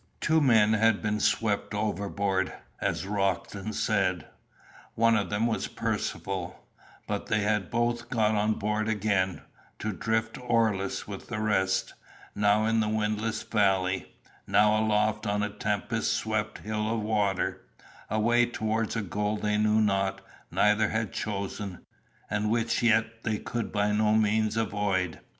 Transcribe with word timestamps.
Two 0.19 0.41
men 0.41 0.73
had 0.73 0.99
been 0.99 1.19
swept 1.19 1.75
overboard, 1.75 2.51
as 2.79 3.05
Roxton 3.05 3.71
said 3.71 4.25
one 4.95 5.15
of 5.15 5.29
them 5.29 5.45
was 5.45 5.67
Percivale 5.67 6.55
but 7.05 7.27
they 7.27 7.41
had 7.41 7.69
both 7.69 8.09
got 8.09 8.33
on 8.33 8.55
board 8.55 8.87
again, 8.87 9.43
to 9.77 9.93
drift, 9.93 10.39
oarless, 10.39 11.07
with 11.07 11.27
the 11.27 11.37
rest 11.39 11.93
now 12.33 12.65
in 12.65 12.81
a 12.81 12.89
windless 12.89 13.43
valley 13.43 14.11
now 14.47 14.75
aloft 14.83 15.27
on 15.27 15.43
a 15.43 15.51
tempest 15.51 16.11
swept 16.11 16.57
hill 16.57 16.91
of 16.91 16.99
water 17.01 17.61
away 18.09 18.47
towards 18.47 18.95
a 18.95 19.03
goal 19.03 19.37
they 19.37 19.55
knew 19.55 19.79
not, 19.81 20.21
neither 20.49 20.89
had 20.89 21.13
chosen, 21.13 21.85
and 22.27 22.49
which 22.49 22.81
yet 22.81 23.21
they 23.21 23.37
could 23.37 23.71
by 23.71 23.91
no 23.91 24.13
means 24.13 24.57
avoid. 24.57 25.19